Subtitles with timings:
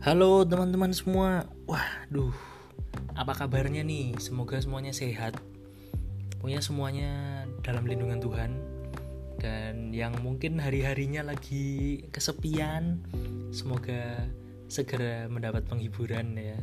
[0.00, 1.44] Halo teman-teman semua.
[1.68, 2.32] Waduh,
[3.12, 4.16] apa kabarnya nih?
[4.16, 5.36] Semoga semuanya sehat.
[6.40, 7.12] Pokoknya semuanya
[7.60, 8.56] dalam lindungan Tuhan.
[9.36, 13.04] Dan yang mungkin hari-harinya lagi kesepian,
[13.52, 14.24] semoga
[14.72, 16.56] segera mendapat penghiburan ya.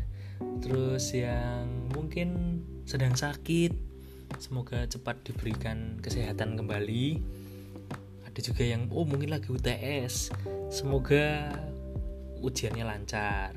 [0.66, 2.58] Terus yang mungkin
[2.90, 3.70] sedang sakit,
[4.41, 7.22] semoga cepat diberikan kesehatan kembali.
[8.26, 10.34] Ada juga yang oh mungkin lagi UTS.
[10.73, 11.54] Semoga
[12.41, 13.54] ujiannya lancar.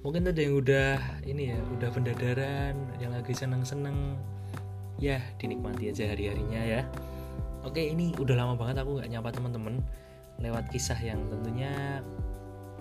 [0.00, 0.96] Mungkin ada yang udah
[1.28, 4.16] ini ya udah pendadaran yang lagi seneng-seneng.
[5.00, 6.82] Ya dinikmati aja hari-harinya ya.
[7.64, 9.80] Oke ini udah lama banget aku nggak nyapa teman-teman.
[10.40, 12.00] Lewat kisah yang tentunya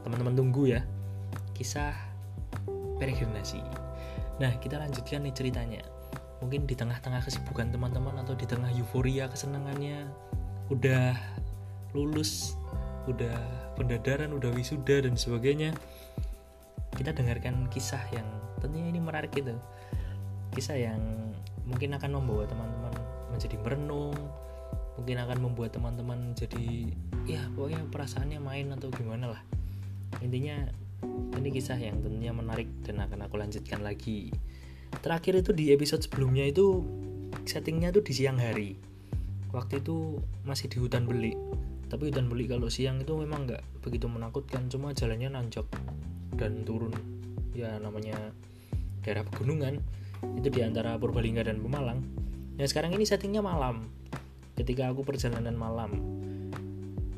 [0.07, 0.81] teman-teman tunggu ya.
[1.55, 1.91] Kisah
[2.99, 3.63] peregrinasi
[4.39, 5.83] nah kita lanjutkan nih ceritanya.
[6.39, 10.07] Mungkin di tengah-tengah kesibukan teman-teman atau di tengah euforia kesenangannya
[10.71, 11.11] udah
[11.91, 12.55] lulus
[13.09, 13.35] udah
[13.73, 15.73] pendadaran udah wisuda dan sebagainya
[16.93, 18.25] kita dengarkan kisah yang
[18.59, 19.55] tentunya ini menarik gitu.
[20.53, 21.01] Kisah yang
[21.65, 22.93] mungkin akan membawa teman-teman
[23.29, 24.17] menjadi merenung
[24.99, 26.91] mungkin akan membuat teman-teman jadi
[27.23, 29.41] ya pokoknya perasaannya main atau gimana lah.
[30.19, 30.67] Intinya
[31.39, 34.33] ini kisah yang tentunya menarik dan akan aku lanjutkan lagi.
[34.99, 36.83] Terakhir itu di episode sebelumnya itu
[37.47, 38.75] settingnya tuh di siang hari.
[39.55, 41.33] Waktu itu masih di hutan beli
[41.89, 44.69] tapi hutan beli kalau siang itu memang nggak begitu menakutkan.
[44.69, 45.65] Cuma jalannya nanjak
[46.37, 46.93] dan turun.
[47.57, 48.29] Ya namanya
[49.01, 49.81] daerah pegunungan.
[50.37, 52.05] Itu di antara Purbalingga dan Pemalang.
[52.55, 53.89] Nah sekarang ini settingnya malam.
[54.53, 55.97] Ketika aku perjalanan malam.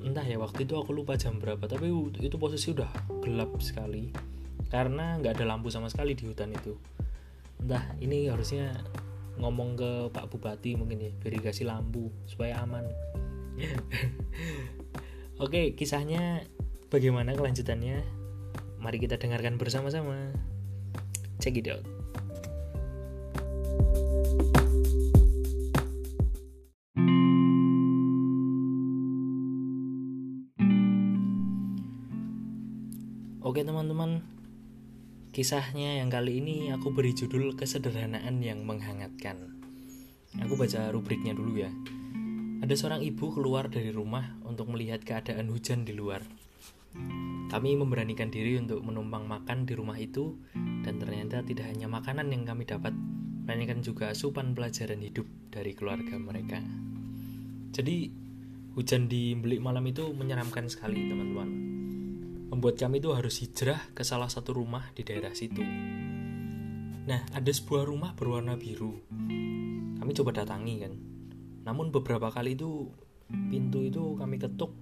[0.02, 1.67] Entah ya waktu itu aku lupa jam berapa.
[1.67, 1.92] Tapi
[2.23, 4.08] itu posisi udah gelap sekali.
[4.72, 6.80] Karena nggak ada lampu sama sekali di hutan itu.
[7.59, 8.72] Entah ini harusnya
[9.36, 12.86] ngomong ke Pak Bupati mungkin ya dikasih lampu supaya aman
[15.44, 16.45] Oke, kisahnya
[16.90, 18.02] bagaimana kelanjutannya?
[18.81, 20.34] Mari kita dengarkan bersama-sama.
[21.42, 21.86] Check it out.
[33.42, 34.23] Oke teman-teman,
[35.36, 39.60] kisahnya yang kali ini aku beri judul kesederhanaan yang menghangatkan.
[40.39, 41.67] Aku baca rubriknya dulu ya.
[42.61, 46.22] Ada seorang ibu keluar dari rumah untuk melihat keadaan hujan di luar.
[47.49, 50.38] Kami memberanikan diri untuk menumpang makan di rumah itu,
[50.86, 52.94] dan ternyata tidak hanya makanan yang kami dapat,
[53.49, 56.61] melainkan juga asupan pelajaran hidup dari keluarga mereka.
[57.73, 58.14] Jadi,
[58.78, 61.49] hujan di belik malam itu menyeramkan sekali, teman-teman.
[62.54, 65.66] Membuat kami itu harus hijrah ke salah satu rumah di daerah situ.
[67.10, 69.02] Nah, ada sebuah rumah berwarna biru.
[69.98, 70.93] Kami coba datangi kan,
[71.64, 72.89] namun beberapa kali itu
[73.49, 74.73] pintu itu kami ketuk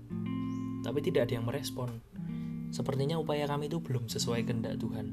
[0.80, 2.00] tapi tidak ada yang merespon.
[2.70, 5.12] Sepertinya upaya kami itu belum sesuai kehendak Tuhan.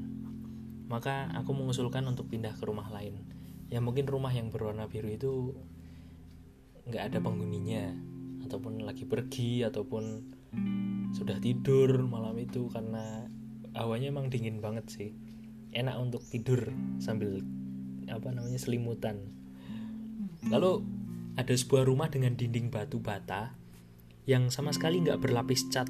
[0.87, 3.27] Maka aku mengusulkan untuk pindah ke rumah lain.
[3.67, 5.33] Ya mungkin rumah yang berwarna biru itu
[6.87, 7.91] nggak ada penghuninya
[8.47, 10.23] ataupun lagi pergi ataupun
[11.11, 13.27] sudah tidur malam itu karena
[13.75, 15.11] awalnya emang dingin banget sih
[15.75, 16.71] enak untuk tidur
[17.03, 17.43] sambil
[18.07, 19.19] apa namanya selimutan
[20.47, 20.79] lalu
[21.37, 23.53] ada sebuah rumah dengan dinding batu bata
[24.25, 25.87] yang sama sekali nggak berlapis cat.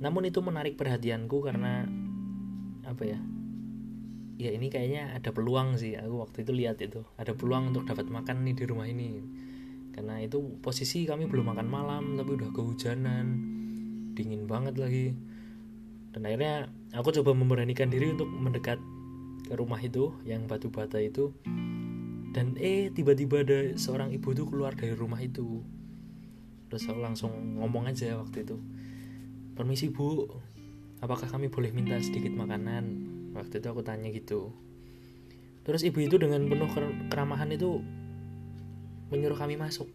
[0.00, 1.86] Namun itu menarik perhatianku karena
[2.82, 3.20] apa ya?
[4.34, 5.94] Ya ini kayaknya ada peluang sih.
[5.94, 9.22] Aku waktu itu lihat itu ada peluang untuk dapat makan nih di rumah ini.
[9.94, 13.26] Karena itu posisi kami belum makan malam tapi udah kehujanan,
[14.18, 15.14] dingin banget lagi.
[16.10, 18.82] Dan akhirnya aku coba memberanikan diri untuk mendekat
[19.46, 21.30] ke rumah itu yang batu bata itu
[22.34, 25.62] dan eh tiba-tiba ada seorang ibu tuh keluar dari rumah itu.
[26.66, 27.30] Terus aku langsung
[27.62, 28.58] ngomong aja waktu itu
[29.54, 30.26] permisi bu.
[30.98, 33.14] Apakah kami boleh minta sedikit makanan?
[33.38, 34.50] Waktu itu aku tanya gitu.
[35.62, 36.66] Terus ibu itu dengan penuh
[37.06, 37.78] keramahan itu
[39.14, 39.86] menyuruh kami masuk.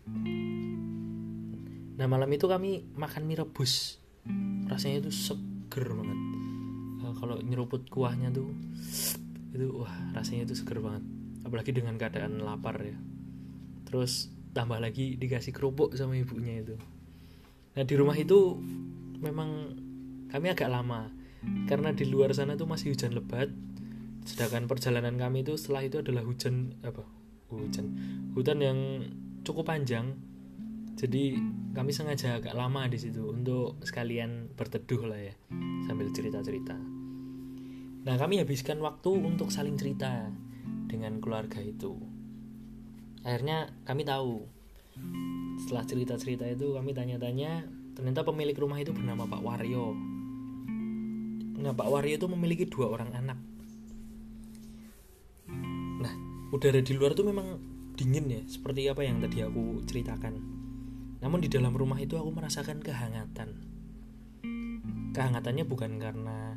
[1.99, 3.99] Nah malam itu kami makan mie rebus.
[4.71, 6.19] Rasanya itu seger banget.
[7.03, 8.47] Nah, kalau nyeruput kuahnya tuh
[9.49, 12.97] itu wah rasanya itu seger banget apalagi dengan keadaan lapar ya.
[13.87, 16.75] Terus tambah lagi dikasih kerupuk sama ibunya itu.
[17.77, 18.57] Nah di rumah itu
[19.21, 19.75] memang
[20.29, 21.09] kami agak lama.
[21.39, 23.47] Karena di luar sana tuh masih hujan lebat.
[24.27, 27.07] Sedangkan perjalanan kami itu setelah itu adalah hujan apa?
[27.49, 27.87] Hujan.
[28.35, 28.79] Hutan yang
[29.47, 30.19] cukup panjang.
[30.99, 31.39] Jadi
[31.71, 35.33] kami sengaja agak lama di situ untuk sekalian berteduh lah ya
[35.87, 36.75] sambil cerita-cerita.
[38.03, 40.27] Nah kami habiskan waktu untuk saling cerita
[40.89, 41.95] dengan keluarga itu.
[43.23, 44.47] Akhirnya kami tahu.
[45.63, 47.67] Setelah cerita-cerita itu kami tanya-tanya,
[47.99, 49.91] ternyata pemilik rumah itu bernama Pak Waryo.
[51.59, 53.35] nah Pak Waryo itu memiliki dua orang anak
[55.99, 56.13] nah
[56.55, 57.59] udara di luar tuh memang
[57.99, 60.39] dingin ya seperti apa yang tadi aku ceritakan
[61.19, 63.59] namun di dalam rumah itu aku merasakan kehangatan
[65.11, 66.55] kehangatannya bukan karena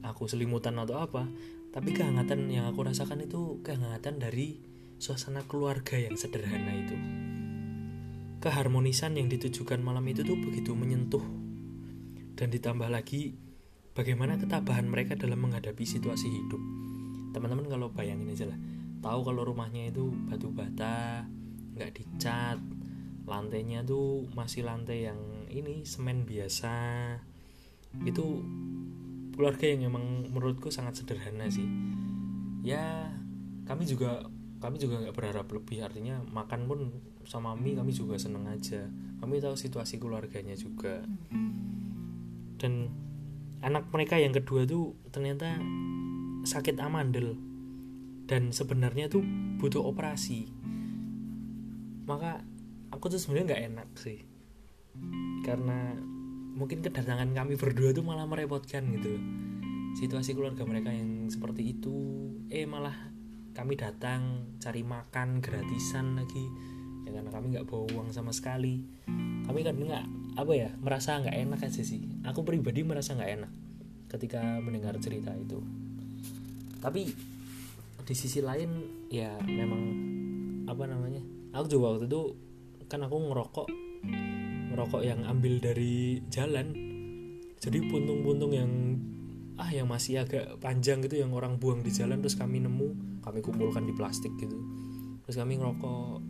[0.00, 1.28] aku selimutan atau apa
[1.70, 4.62] tapi kehangatan yang aku rasakan itu kehangatan dari
[4.98, 6.96] suasana keluarga yang sederhana itu.
[8.40, 11.22] Keharmonisan yang ditujukan malam itu tuh begitu menyentuh.
[12.34, 13.36] Dan ditambah lagi
[13.92, 16.62] bagaimana ketabahan mereka dalam menghadapi situasi hidup.
[17.36, 18.58] Teman-teman kalau bayangin aja lah
[19.00, 21.24] tahu kalau rumahnya itu batu bata
[21.74, 22.60] nggak dicat
[23.24, 26.74] lantainya tuh masih lantai yang ini semen biasa.
[28.02, 28.42] Itu
[29.40, 31.64] keluarga yang memang menurutku sangat sederhana sih.
[32.60, 33.08] Ya
[33.64, 34.28] kami juga
[34.60, 36.92] kami juga nggak berharap lebih artinya makan pun
[37.24, 38.84] sama mie kami juga seneng aja.
[39.24, 41.00] Kami tahu situasi keluarganya juga.
[42.60, 42.92] Dan
[43.64, 45.56] anak mereka yang kedua tuh ternyata
[46.44, 47.40] sakit amandel
[48.28, 49.24] dan sebenarnya tuh
[49.56, 50.52] butuh operasi.
[52.04, 52.44] Maka
[52.92, 54.20] aku tuh sebenarnya nggak enak sih.
[55.48, 55.96] Karena
[56.54, 59.16] mungkin kedatangan kami berdua tuh malah merepotkan gitu
[59.98, 61.94] situasi keluarga mereka yang seperti itu
[62.50, 63.10] eh malah
[63.50, 66.46] kami datang cari makan gratisan lagi.
[67.06, 68.86] Ya karena kami nggak bawa uang sama sekali.
[69.44, 70.06] Kami kan nggak
[70.38, 72.00] apa ya merasa nggak enak aja sih.
[72.24, 73.52] Aku pribadi merasa nggak enak
[74.16, 75.58] ketika mendengar cerita itu.
[76.78, 77.10] Tapi
[78.06, 78.70] di sisi lain
[79.10, 79.82] ya memang
[80.66, 81.22] apa namanya
[81.54, 82.34] aku juga waktu itu
[82.90, 83.66] kan aku ngerokok
[84.80, 86.72] ngerokok yang ambil dari jalan.
[87.60, 88.96] Jadi puntung-puntung yang
[89.60, 93.44] ah yang masih agak panjang gitu yang orang buang di jalan terus kami nemu kami
[93.44, 94.56] kumpulkan di plastik gitu.
[95.28, 96.24] Terus kami ngerokok.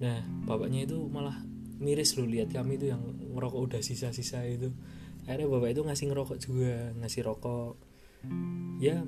[0.00, 1.44] Nah bapaknya itu malah
[1.76, 3.04] miris loh lihat kami itu yang
[3.36, 4.72] ngerokok udah sisa-sisa itu.
[5.28, 7.76] Akhirnya bapak itu ngasih ngerokok juga ngasih rokok.
[8.80, 9.04] Ya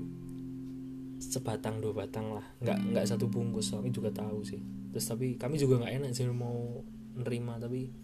[1.17, 2.45] sebatang dua batang lah.
[2.61, 4.61] Nggak nggak satu bungkus kami juga tahu sih.
[4.93, 6.85] Terus tapi kami juga nggak enak sih mau
[7.17, 8.04] nerima tapi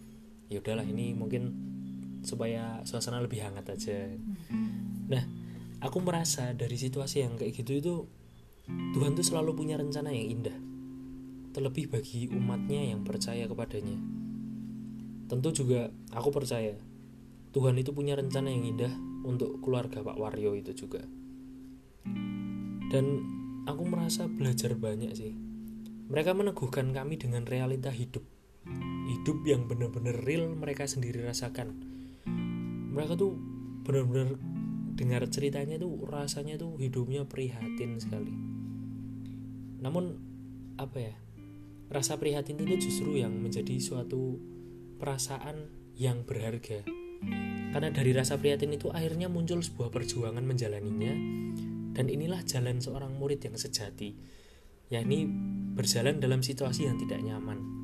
[0.51, 1.55] ya udahlah ini mungkin
[2.21, 4.11] supaya suasana lebih hangat aja
[5.07, 5.23] nah
[5.79, 7.93] aku merasa dari situasi yang kayak gitu itu
[8.67, 10.57] Tuhan tuh selalu punya rencana yang indah
[11.55, 14.21] terlebih bagi umatnya yang percaya kepadanya
[15.31, 16.75] Tentu juga aku percaya
[17.55, 18.91] Tuhan itu punya rencana yang indah
[19.23, 21.07] untuk keluarga Pak Waryo itu juga.
[22.91, 23.05] Dan
[23.63, 25.31] aku merasa belajar banyak sih.
[26.11, 28.27] Mereka meneguhkan kami dengan realita hidup.
[29.11, 31.73] Hidup yang benar-benar real mereka sendiri rasakan.
[32.91, 33.35] Mereka tuh
[33.81, 34.37] benar-benar
[34.95, 38.33] dengar ceritanya tuh rasanya tuh hidupnya prihatin sekali.
[39.81, 40.17] Namun
[40.77, 41.15] apa ya?
[41.91, 44.39] Rasa prihatin itu justru yang menjadi suatu
[45.01, 45.67] perasaan
[45.97, 46.85] yang berharga.
[47.71, 51.13] Karena dari rasa prihatin itu akhirnya muncul sebuah perjuangan menjalaninya
[51.91, 54.15] dan inilah jalan seorang murid yang sejati,
[54.87, 55.27] yakni
[55.75, 57.80] berjalan dalam situasi yang tidak nyaman.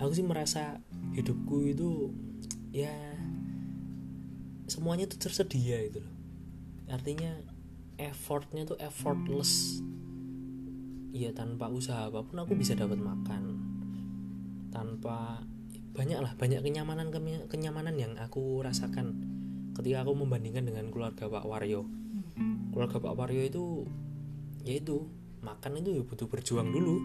[0.00, 0.80] Aku sih merasa
[1.12, 2.08] hidupku itu
[2.72, 2.92] ya
[4.64, 6.14] semuanya tuh tersedia itu loh.
[6.88, 7.36] Artinya
[8.00, 9.84] effortnya tuh effortless.
[11.10, 13.60] Iya tanpa usaha apa pun aku bisa dapat makan
[14.70, 15.42] tanpa
[15.90, 17.10] banyak lah banyak kenyamanan
[17.50, 19.18] kenyamanan yang aku rasakan
[19.74, 21.82] ketika aku membandingkan dengan keluarga Pak Waryo
[22.70, 23.64] keluarga Pak Waryo itu
[24.62, 25.10] yaitu
[25.42, 27.02] makan itu ya butuh berjuang dulu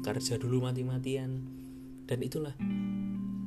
[0.00, 1.44] kerja dulu mati-matian
[2.12, 2.52] dan itulah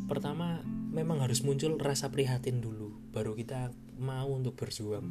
[0.09, 3.69] pertama memang harus muncul rasa prihatin dulu baru kita
[4.01, 5.05] mau untuk berjuang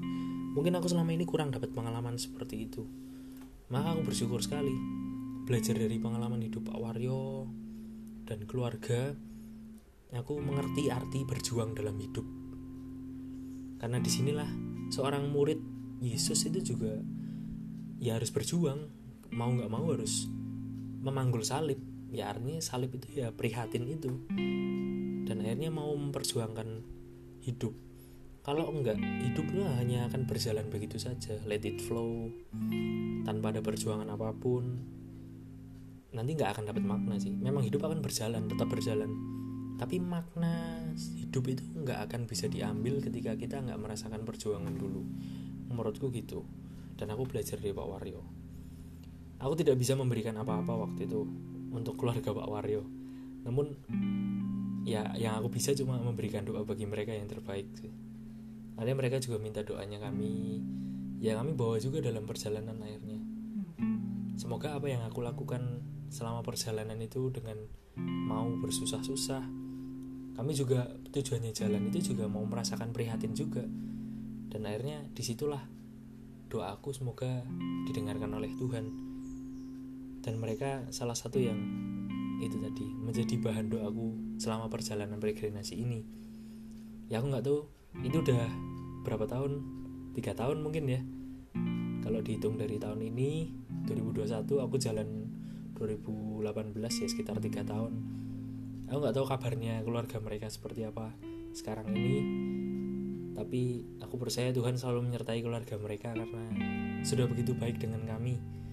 [0.58, 2.82] mungkin aku selama ini kurang dapat pengalaman seperti itu
[3.70, 4.74] maka aku bersyukur sekali
[5.46, 7.46] belajar dari pengalaman hidup Pak Waryo
[8.24, 9.12] dan keluarga,
[10.16, 12.24] aku mengerti arti berjuang dalam hidup.
[13.76, 14.48] Karena di sinilah
[14.88, 15.60] seorang murid
[16.00, 16.96] Yesus itu juga
[18.00, 18.88] ya harus berjuang,
[19.36, 20.24] mau nggak mau harus
[21.04, 21.76] memanggul salib.
[22.14, 24.22] Ya artinya salib itu ya prihatin itu.
[25.26, 26.68] Dan akhirnya mau memperjuangkan
[27.42, 27.74] hidup.
[28.44, 32.28] Kalau enggak, hidupnya hanya akan berjalan begitu saja, let it flow,
[33.24, 34.84] tanpa ada perjuangan apa pun,
[36.12, 37.32] nanti nggak akan dapat makna sih.
[37.32, 39.10] Memang hidup akan berjalan tetap berjalan.
[39.80, 40.76] Tapi makna
[41.16, 45.02] hidup itu nggak akan bisa diambil ketika kita nggak merasakan perjuangan dulu.
[45.72, 46.44] Menurutku gitu.
[46.94, 48.22] Dan aku belajar dari Pak Waryo.
[49.40, 51.26] Aku tidak bisa memberikan apa-apa waktu itu
[51.74, 52.86] untuk keluarga Pak Waryo.
[53.44, 53.74] Namun
[54.86, 57.90] ya yang aku bisa cuma memberikan doa bagi mereka yang terbaik sih.
[58.78, 60.62] Ada mereka juga minta doanya kami.
[61.18, 63.20] Ya kami bawa juga dalam perjalanan akhirnya.
[64.38, 67.58] Semoga apa yang aku lakukan selama perjalanan itu dengan
[67.98, 69.42] mau bersusah-susah.
[70.34, 73.62] Kami juga tujuannya jalan itu juga mau merasakan prihatin juga.
[74.50, 75.62] Dan akhirnya di situlah
[76.50, 77.46] doa aku semoga
[77.86, 79.13] didengarkan oleh Tuhan
[80.24, 81.60] dan mereka salah satu yang
[82.40, 86.00] itu tadi menjadi bahan doaku selama perjalanan peregrinasi ini.
[87.12, 87.68] Ya aku nggak tahu
[88.00, 88.48] itu udah
[89.04, 89.60] berapa tahun?
[90.16, 91.00] Tiga tahun mungkin ya.
[92.00, 93.52] Kalau dihitung dari tahun ini
[93.84, 95.28] 2021 aku jalan
[95.76, 97.92] 2018 ya sekitar tiga tahun.
[98.88, 101.12] Aku nggak tahu kabarnya keluarga mereka seperti apa
[101.52, 102.16] sekarang ini.
[103.34, 103.62] Tapi
[104.00, 106.48] aku percaya Tuhan selalu menyertai keluarga mereka karena
[107.04, 108.63] sudah begitu baik dengan kami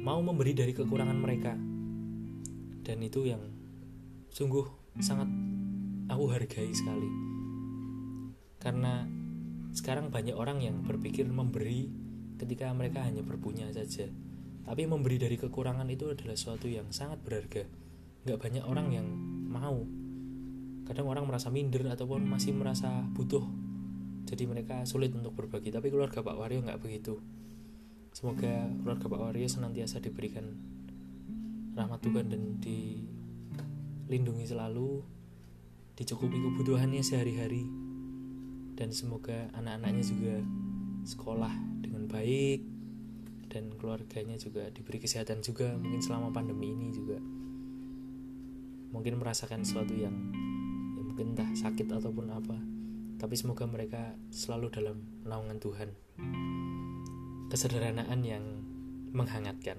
[0.00, 1.52] mau memberi dari kekurangan mereka.
[2.80, 3.42] Dan itu yang
[4.32, 4.64] sungguh
[5.02, 5.28] sangat
[6.08, 7.10] aku hargai sekali.
[8.56, 9.04] Karena
[9.70, 11.90] sekarang banyak orang yang berpikir memberi
[12.40, 14.08] ketika mereka hanya berpunya saja.
[14.64, 17.66] Tapi memberi dari kekurangan itu adalah sesuatu yang sangat berharga.
[18.24, 19.06] Nggak banyak orang yang
[19.50, 19.82] mau.
[20.86, 23.44] Kadang orang merasa minder ataupun masih merasa butuh.
[24.26, 25.74] Jadi mereka sulit untuk berbagi.
[25.74, 27.18] Tapi keluarga Pak Wario nggak begitu
[28.10, 30.44] semoga keluarga Pak Wario senantiasa diberikan
[31.78, 35.00] rahmat Tuhan dan dilindungi selalu
[35.94, 37.64] dicukupi kebutuhannya sehari-hari
[38.74, 40.36] dan semoga anak-anaknya juga
[41.04, 41.52] sekolah
[41.84, 42.64] dengan baik
[43.50, 47.18] dan keluarganya juga diberi kesehatan juga mungkin selama pandemi ini juga.
[48.90, 50.16] Mungkin merasakan sesuatu yang
[50.98, 52.58] ya mungkin entah sakit ataupun apa
[53.20, 54.96] tapi semoga mereka selalu dalam
[55.28, 55.92] naungan Tuhan
[57.50, 58.44] kesederhanaan yang
[59.10, 59.74] menghangatkan